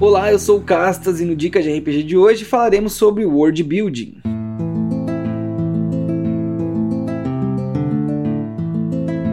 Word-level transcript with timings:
Olá, 0.00 0.30
eu 0.30 0.38
sou 0.38 0.58
o 0.58 0.62
Castas 0.62 1.20
e 1.20 1.24
no 1.24 1.34
Dica 1.34 1.60
de 1.60 1.76
RPG 1.76 2.04
de 2.04 2.16
hoje 2.16 2.44
falaremos 2.44 2.92
sobre 2.92 3.24
World 3.24 3.64
Building. 3.64 4.22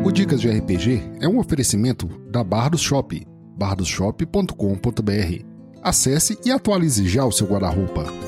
O 0.04 0.12
Dicas 0.12 0.42
de 0.42 0.50
RPG 0.50 1.04
é 1.22 1.28
um 1.28 1.38
oferecimento 1.38 2.08
da 2.32 2.44
Bardos 2.44 2.82
Shop, 2.82 3.24
bardosshop.com.br. 3.56 5.46
Acesse 5.84 6.36
e 6.44 6.50
atualize 6.50 7.08
já 7.08 7.24
o 7.24 7.32
seu 7.32 7.46
guarda-roupa. 7.46 8.25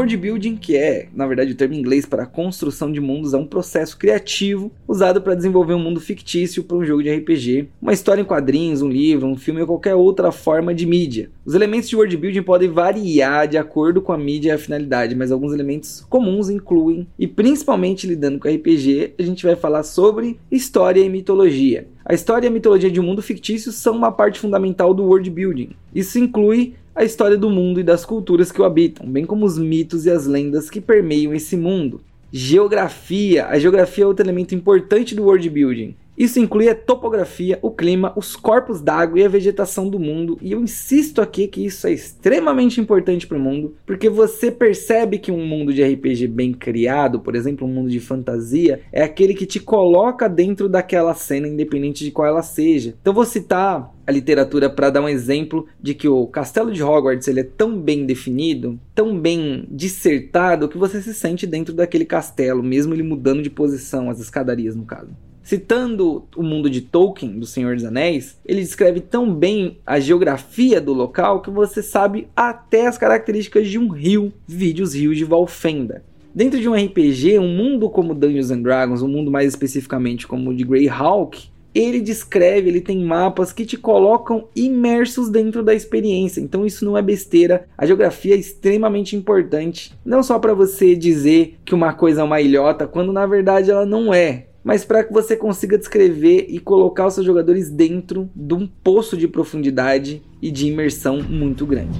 World 0.00 0.16
building, 0.16 0.56
que 0.56 0.78
é, 0.78 1.08
na 1.14 1.26
verdade, 1.26 1.52
o 1.52 1.54
termo 1.54 1.74
em 1.74 1.78
inglês 1.78 2.06
para 2.06 2.24
construção 2.24 2.90
de 2.90 3.02
mundos, 3.02 3.34
é 3.34 3.36
um 3.36 3.46
processo 3.46 3.98
criativo 3.98 4.72
usado 4.88 5.20
para 5.20 5.34
desenvolver 5.34 5.74
um 5.74 5.78
mundo 5.78 6.00
fictício 6.00 6.64
para 6.64 6.78
um 6.78 6.84
jogo 6.84 7.02
de 7.02 7.14
RPG, 7.14 7.68
uma 7.82 7.92
história 7.92 8.22
em 8.22 8.24
quadrinhos, 8.24 8.80
um 8.80 8.88
livro, 8.88 9.26
um 9.26 9.36
filme 9.36 9.60
ou 9.60 9.66
qualquer 9.66 9.94
outra 9.94 10.32
forma 10.32 10.74
de 10.74 10.86
mídia. 10.86 11.30
Os 11.44 11.54
elementos 11.54 11.86
de 11.86 11.96
world 11.96 12.16
building 12.16 12.42
podem 12.42 12.70
variar 12.70 13.46
de 13.46 13.58
acordo 13.58 14.00
com 14.00 14.10
a 14.10 14.16
mídia 14.16 14.48
e 14.48 14.52
a 14.52 14.58
finalidade, 14.58 15.14
mas 15.14 15.30
alguns 15.30 15.52
elementos 15.52 16.00
comuns 16.08 16.48
incluem, 16.48 17.06
e 17.18 17.26
principalmente 17.26 18.06
lidando 18.06 18.38
com 18.38 18.48
RPG, 18.48 19.12
a 19.18 19.22
gente 19.22 19.44
vai 19.44 19.54
falar 19.54 19.82
sobre 19.82 20.40
história 20.50 21.00
e 21.02 21.10
mitologia. 21.10 21.86
A 22.02 22.14
história 22.14 22.46
e 22.46 22.48
a 22.48 22.52
mitologia 22.52 22.90
de 22.90 22.98
um 22.98 23.04
mundo 23.04 23.20
fictício 23.20 23.70
são 23.70 23.94
uma 23.94 24.10
parte 24.10 24.40
fundamental 24.40 24.94
do 24.94 25.04
world 25.04 25.28
building. 25.30 25.70
Isso 25.94 26.18
inclui 26.18 26.74
a 26.94 27.04
história 27.04 27.36
do 27.36 27.48
mundo 27.48 27.80
e 27.80 27.84
das 27.84 28.04
culturas 28.04 28.50
que 28.50 28.60
o 28.60 28.64
habitam, 28.64 29.06
bem 29.06 29.24
como 29.24 29.44
os 29.44 29.56
mitos 29.56 30.06
e 30.06 30.10
as 30.10 30.26
lendas 30.26 30.68
que 30.68 30.80
permeiam 30.80 31.32
esse 31.32 31.56
mundo. 31.56 32.00
Geografia. 32.32 33.46
A 33.46 33.58
geografia 33.58 34.04
é 34.04 34.06
outro 34.06 34.24
elemento 34.24 34.54
importante 34.54 35.14
do 35.14 35.24
world 35.24 35.48
building. 35.48 35.96
Isso 36.20 36.38
inclui 36.38 36.68
a 36.68 36.74
topografia, 36.74 37.58
o 37.62 37.70
clima, 37.70 38.12
os 38.14 38.36
corpos 38.36 38.82
d'água 38.82 39.18
e 39.18 39.24
a 39.24 39.28
vegetação 39.28 39.88
do 39.88 39.98
mundo. 39.98 40.36
E 40.42 40.52
eu 40.52 40.60
insisto 40.60 41.22
aqui 41.22 41.48
que 41.48 41.64
isso 41.64 41.86
é 41.86 41.92
extremamente 41.92 42.78
importante 42.78 43.26
para 43.26 43.38
o 43.38 43.40
mundo, 43.40 43.74
porque 43.86 44.10
você 44.10 44.50
percebe 44.50 45.18
que 45.18 45.32
um 45.32 45.46
mundo 45.46 45.72
de 45.72 45.82
RPG 45.82 46.26
bem 46.26 46.52
criado, 46.52 47.20
por 47.20 47.34
exemplo, 47.34 47.66
um 47.66 47.72
mundo 47.72 47.88
de 47.88 47.98
fantasia, 48.00 48.82
é 48.92 49.02
aquele 49.02 49.32
que 49.32 49.46
te 49.46 49.58
coloca 49.58 50.28
dentro 50.28 50.68
daquela 50.68 51.14
cena, 51.14 51.48
independente 51.48 52.04
de 52.04 52.10
qual 52.10 52.28
ela 52.28 52.42
seja. 52.42 52.94
Então 53.00 53.14
vou 53.14 53.24
citar 53.24 53.90
a 54.06 54.12
literatura 54.12 54.68
para 54.68 54.90
dar 54.90 55.00
um 55.00 55.08
exemplo 55.08 55.66
de 55.80 55.94
que 55.94 56.06
o 56.06 56.26
castelo 56.26 56.70
de 56.70 56.82
Hogwarts 56.82 57.28
ele 57.28 57.40
é 57.40 57.44
tão 57.44 57.80
bem 57.80 58.04
definido, 58.04 58.78
tão 58.94 59.18
bem 59.18 59.66
dissertado, 59.70 60.68
que 60.68 60.76
você 60.76 61.00
se 61.00 61.14
sente 61.14 61.46
dentro 61.46 61.72
daquele 61.72 62.04
castelo, 62.04 62.62
mesmo 62.62 62.92
ele 62.92 63.02
mudando 63.02 63.40
de 63.40 63.48
posição, 63.48 64.10
as 64.10 64.20
escadarias 64.20 64.76
no 64.76 64.84
caso. 64.84 65.16
Citando 65.42 66.24
o 66.36 66.42
mundo 66.42 66.68
de 66.68 66.80
Tolkien, 66.80 67.38
do 67.38 67.46
Senhor 67.46 67.74
dos 67.74 67.84
Anéis, 67.84 68.38
ele 68.44 68.60
descreve 68.60 69.00
tão 69.00 69.34
bem 69.34 69.78
a 69.86 69.98
geografia 69.98 70.80
do 70.80 70.92
local 70.92 71.40
que 71.40 71.50
você 71.50 71.82
sabe 71.82 72.28
até 72.36 72.86
as 72.86 72.98
características 72.98 73.68
de 73.68 73.78
um 73.78 73.88
rio, 73.88 74.32
vídeo 74.46 74.84
os 74.84 74.94
rios 74.94 75.16
de 75.16 75.24
Valfenda. 75.24 76.04
Dentro 76.32 76.60
de 76.60 76.68
um 76.68 76.74
RPG, 76.74 77.38
um 77.38 77.48
mundo 77.48 77.90
como 77.90 78.14
Dungeons 78.14 78.50
and 78.50 78.62
Dragons, 78.62 79.02
um 79.02 79.08
mundo 79.08 79.30
mais 79.30 79.48
especificamente 79.48 80.26
como 80.26 80.50
o 80.50 80.54
de 80.54 80.62
Greyhawk, 80.62 81.50
ele 81.74 82.00
descreve, 82.00 82.68
ele 82.68 82.80
tem 82.80 82.98
mapas 82.98 83.52
que 83.52 83.64
te 83.64 83.76
colocam 83.76 84.48
imersos 84.54 85.28
dentro 85.28 85.62
da 85.62 85.74
experiência. 85.74 86.40
Então 86.40 86.66
isso 86.66 86.84
não 86.84 86.96
é 86.96 87.02
besteira. 87.02 87.66
A 87.76 87.86
geografia 87.86 88.34
é 88.34 88.38
extremamente 88.38 89.16
importante, 89.16 89.92
não 90.04 90.22
só 90.22 90.38
para 90.38 90.54
você 90.54 90.94
dizer 90.94 91.56
que 91.64 91.74
uma 91.74 91.92
coisa 91.92 92.20
é 92.20 92.24
uma 92.24 92.40
ilhota, 92.40 92.86
quando 92.86 93.12
na 93.12 93.26
verdade 93.26 93.70
ela 93.70 93.86
não 93.86 94.12
é 94.12 94.46
mas 94.62 94.84
para 94.84 95.02
que 95.02 95.12
você 95.12 95.36
consiga 95.36 95.78
descrever 95.78 96.46
e 96.48 96.58
colocar 96.58 97.06
os 97.06 97.14
seus 97.14 97.26
jogadores 97.26 97.70
dentro 97.70 98.30
de 98.34 98.54
um 98.54 98.66
poço 98.66 99.16
de 99.16 99.26
profundidade 99.26 100.22
e 100.40 100.50
de 100.50 100.66
imersão 100.66 101.22
muito 101.22 101.66
grande. 101.66 101.98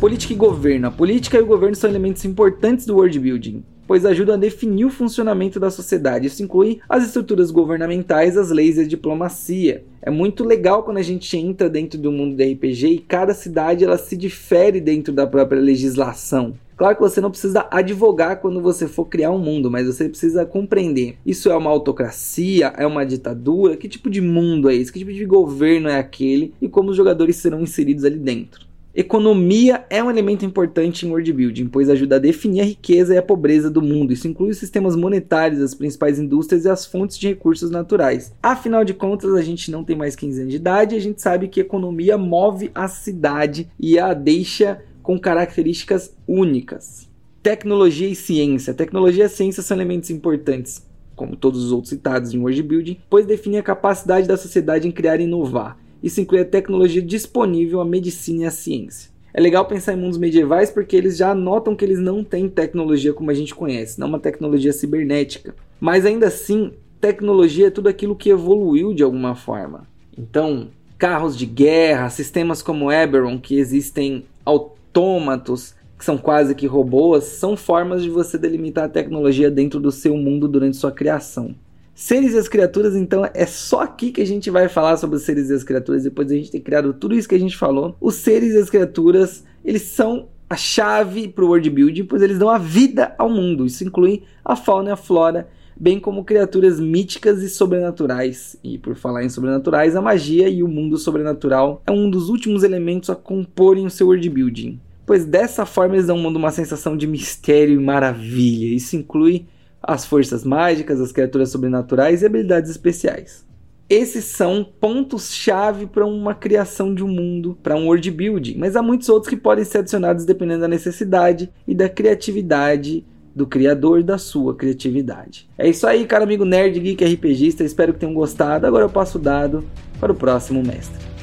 Política 0.00 0.32
e 0.32 0.36
governo. 0.36 0.86
A 0.88 0.90
política 0.90 1.36
e 1.36 1.42
o 1.42 1.46
governo 1.46 1.76
são 1.76 1.90
elementos 1.90 2.24
importantes 2.24 2.86
do 2.86 2.96
world 2.96 3.18
building 3.18 3.62
pois 3.90 4.06
ajudam 4.06 4.36
a 4.36 4.38
definir 4.38 4.84
o 4.84 4.88
funcionamento 4.88 5.58
da 5.58 5.68
sociedade. 5.68 6.28
Isso 6.28 6.44
inclui 6.44 6.78
as 6.88 7.04
estruturas 7.04 7.50
governamentais, 7.50 8.36
as 8.36 8.48
leis 8.48 8.76
e 8.76 8.82
a 8.82 8.86
diplomacia. 8.86 9.82
É 10.00 10.08
muito 10.08 10.44
legal 10.44 10.84
quando 10.84 10.98
a 10.98 11.02
gente 11.02 11.36
entra 11.36 11.68
dentro 11.68 11.98
do 11.98 12.12
mundo 12.12 12.36
do 12.36 12.40
RPG 12.40 12.86
e 12.86 12.98
cada 13.00 13.34
cidade 13.34 13.82
ela 13.82 13.98
se 13.98 14.16
difere 14.16 14.80
dentro 14.80 15.12
da 15.12 15.26
própria 15.26 15.60
legislação. 15.60 16.54
Claro 16.76 16.94
que 16.94 17.02
você 17.02 17.20
não 17.20 17.32
precisa 17.32 17.66
advogar 17.68 18.40
quando 18.40 18.62
você 18.62 18.86
for 18.86 19.06
criar 19.06 19.32
um 19.32 19.40
mundo, 19.40 19.68
mas 19.68 19.88
você 19.88 20.08
precisa 20.08 20.46
compreender. 20.46 21.16
Isso 21.26 21.50
é 21.50 21.56
uma 21.56 21.70
autocracia? 21.70 22.72
É 22.76 22.86
uma 22.86 23.04
ditadura? 23.04 23.76
Que 23.76 23.88
tipo 23.88 24.08
de 24.08 24.20
mundo 24.20 24.70
é 24.70 24.74
esse? 24.76 24.92
Que 24.92 25.00
tipo 25.00 25.12
de 25.12 25.24
governo 25.24 25.88
é 25.88 25.98
aquele? 25.98 26.54
E 26.62 26.68
como 26.68 26.90
os 26.90 26.96
jogadores 26.96 27.34
serão 27.34 27.60
inseridos 27.60 28.04
ali 28.04 28.18
dentro? 28.18 28.69
Economia 28.92 29.84
é 29.88 30.02
um 30.02 30.10
elemento 30.10 30.44
importante 30.44 31.06
em 31.06 31.10
world 31.10 31.32
building, 31.32 31.68
pois 31.68 31.88
ajuda 31.88 32.16
a 32.16 32.18
definir 32.18 32.60
a 32.60 32.64
riqueza 32.64 33.14
e 33.14 33.18
a 33.18 33.22
pobreza 33.22 33.70
do 33.70 33.80
mundo. 33.80 34.12
Isso 34.12 34.26
inclui 34.26 34.50
os 34.50 34.58
sistemas 34.58 34.96
monetários, 34.96 35.60
as 35.60 35.74
principais 35.74 36.18
indústrias 36.18 36.64
e 36.64 36.68
as 36.68 36.84
fontes 36.84 37.16
de 37.16 37.28
recursos 37.28 37.70
naturais. 37.70 38.34
Afinal 38.42 38.84
de 38.84 38.92
contas, 38.92 39.32
a 39.34 39.42
gente 39.42 39.70
não 39.70 39.84
tem 39.84 39.94
mais 39.94 40.16
15 40.16 40.40
anos 40.40 40.50
de 40.50 40.56
idade 40.56 40.94
e 40.96 40.98
a 40.98 41.00
gente 41.00 41.22
sabe 41.22 41.46
que 41.46 41.60
economia 41.60 42.18
move 42.18 42.72
a 42.74 42.88
cidade 42.88 43.68
e 43.78 43.96
a 43.96 44.12
deixa 44.12 44.82
com 45.04 45.18
características 45.20 46.12
únicas. 46.26 47.08
Tecnologia 47.44 48.08
e 48.08 48.16
ciência. 48.16 48.74
Tecnologia 48.74 49.26
e 49.26 49.28
ciência 49.28 49.62
são 49.62 49.76
elementos 49.76 50.10
importantes, 50.10 50.84
como 51.14 51.36
todos 51.36 51.64
os 51.64 51.70
outros 51.70 51.90
citados 51.90 52.34
em 52.34 52.38
world 52.38 52.62
building, 52.64 52.96
pois 53.08 53.24
definem 53.24 53.60
a 53.60 53.62
capacidade 53.62 54.26
da 54.26 54.36
sociedade 54.36 54.88
em 54.88 54.90
criar 54.90 55.20
e 55.20 55.24
inovar. 55.24 55.78
Isso 56.02 56.20
inclui 56.20 56.40
a 56.40 56.44
tecnologia 56.44 57.02
disponível, 57.02 57.80
a 57.80 57.84
medicina 57.84 58.42
e 58.42 58.46
a 58.46 58.50
ciência. 58.50 59.10
É 59.32 59.40
legal 59.40 59.64
pensar 59.64 59.92
em 59.92 59.96
mundos 59.96 60.18
medievais 60.18 60.70
porque 60.70 60.96
eles 60.96 61.16
já 61.16 61.34
notam 61.34 61.76
que 61.76 61.84
eles 61.84 61.98
não 61.98 62.24
têm 62.24 62.48
tecnologia 62.48 63.12
como 63.12 63.30
a 63.30 63.34
gente 63.34 63.54
conhece, 63.54 64.00
não 64.00 64.08
uma 64.08 64.18
tecnologia 64.18 64.72
cibernética. 64.72 65.54
Mas 65.78 66.04
ainda 66.04 66.26
assim, 66.26 66.72
tecnologia 67.00 67.68
é 67.68 67.70
tudo 67.70 67.88
aquilo 67.88 68.16
que 68.16 68.30
evoluiu 68.30 68.92
de 68.92 69.02
alguma 69.02 69.36
forma. 69.36 69.86
Então, 70.18 70.68
carros 70.98 71.36
de 71.36 71.46
guerra, 71.46 72.10
sistemas 72.10 72.60
como 72.60 72.90
Eberron, 72.90 73.38
que 73.38 73.56
existem 73.56 74.24
autômatos, 74.44 75.74
que 75.96 76.04
são 76.04 76.18
quase 76.18 76.54
que 76.54 76.66
robôs, 76.66 77.24
são 77.24 77.56
formas 77.56 78.02
de 78.02 78.10
você 78.10 78.36
delimitar 78.36 78.84
a 78.84 78.88
tecnologia 78.88 79.50
dentro 79.50 79.78
do 79.78 79.92
seu 79.92 80.16
mundo 80.16 80.48
durante 80.48 80.76
sua 80.76 80.90
criação. 80.90 81.54
Seres 81.94 82.32
e 82.32 82.38
as 82.38 82.48
criaturas, 82.48 82.96
então, 82.96 83.28
é 83.34 83.46
só 83.46 83.82
aqui 83.82 84.10
que 84.10 84.22
a 84.22 84.26
gente 84.26 84.50
vai 84.50 84.68
falar 84.68 84.96
sobre 84.96 85.16
os 85.16 85.22
seres 85.22 85.50
e 85.50 85.54
as 85.54 85.62
criaturas, 85.62 86.04
depois 86.04 86.28
de 86.28 86.34
a 86.34 86.36
gente 86.38 86.50
ter 86.50 86.60
criado 86.60 86.94
tudo 86.94 87.14
isso 87.14 87.28
que 87.28 87.34
a 87.34 87.40
gente 87.40 87.56
falou. 87.56 87.96
Os 88.00 88.14
seres 88.14 88.54
e 88.54 88.58
as 88.58 88.70
criaturas, 88.70 89.44
eles 89.64 89.82
são 89.82 90.28
a 90.48 90.56
chave 90.56 91.28
para 91.28 91.44
o 91.44 91.48
world 91.48 91.70
building, 91.70 92.04
pois 92.04 92.22
eles 92.22 92.38
dão 92.38 92.50
a 92.50 92.58
vida 92.58 93.14
ao 93.16 93.30
mundo. 93.30 93.64
Isso 93.64 93.84
inclui 93.84 94.24
a 94.44 94.56
fauna 94.56 94.88
e 94.88 94.92
a 94.92 94.96
flora, 94.96 95.48
bem 95.78 96.00
como 96.00 96.24
criaturas 96.24 96.80
míticas 96.80 97.40
e 97.42 97.48
sobrenaturais. 97.48 98.56
E 98.64 98.76
por 98.76 98.96
falar 98.96 99.22
em 99.22 99.28
sobrenaturais, 99.28 99.94
a 99.94 100.02
magia 100.02 100.48
e 100.48 100.62
o 100.62 100.68
mundo 100.68 100.98
sobrenatural 100.98 101.82
é 101.86 101.92
um 101.92 102.10
dos 102.10 102.28
últimos 102.28 102.64
elementos 102.64 103.10
a 103.10 103.14
comporem 103.14 103.86
o 103.86 103.90
seu 103.90 104.08
world 104.08 104.28
building. 104.28 104.80
Pois 105.06 105.24
dessa 105.24 105.64
forma 105.64 105.94
eles 105.94 106.06
dão 106.06 106.16
ao 106.16 106.22
mundo 106.22 106.36
uma 106.36 106.50
sensação 106.50 106.96
de 106.96 107.06
mistério 107.06 107.80
e 107.80 107.84
maravilha. 107.84 108.74
Isso 108.74 108.96
inclui 108.96 109.46
as 109.82 110.04
forças 110.04 110.44
mágicas, 110.44 111.00
as 111.00 111.12
criaturas 111.12 111.50
sobrenaturais 111.50 112.22
e 112.22 112.26
habilidades 112.26 112.70
especiais. 112.70 113.48
Esses 113.88 114.24
são 114.24 114.64
pontos-chave 114.64 115.86
para 115.86 116.06
uma 116.06 116.32
criação 116.32 116.94
de 116.94 117.02
um 117.02 117.08
mundo, 117.08 117.58
para 117.60 117.74
um 117.74 117.86
world 117.86 118.08
building, 118.10 118.56
mas 118.56 118.76
há 118.76 118.82
muitos 118.82 119.08
outros 119.08 119.28
que 119.28 119.36
podem 119.36 119.64
ser 119.64 119.78
adicionados 119.78 120.24
dependendo 120.24 120.60
da 120.60 120.68
necessidade 120.68 121.50
e 121.66 121.74
da 121.74 121.88
criatividade 121.88 123.04
do 123.34 123.46
criador 123.46 124.02
da 124.02 124.16
sua 124.16 124.54
criatividade. 124.54 125.48
É 125.58 125.68
isso 125.68 125.86
aí, 125.86 126.06
cara 126.06 126.24
amigo 126.24 126.44
nerd, 126.44 126.78
geek, 126.78 127.04
RPGista, 127.04 127.64
espero 127.64 127.92
que 127.92 127.98
tenham 127.98 128.14
gostado. 128.14 128.66
Agora 128.66 128.84
eu 128.84 128.90
passo 128.90 129.18
o 129.18 129.20
dado 129.20 129.64
para 129.98 130.12
o 130.12 130.14
próximo 130.14 130.62
mestre. 130.62 131.19